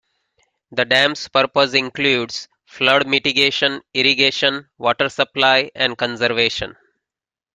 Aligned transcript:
The 0.71 0.83
dam's 0.83 1.27
purpose 1.29 1.75
includes 1.75 2.47
flood 2.65 3.05
mitigation, 3.05 3.83
irrigation, 3.93 4.67
water 4.79 5.09
supply 5.09 5.69
and 5.75 5.95
conservation. 5.95 6.75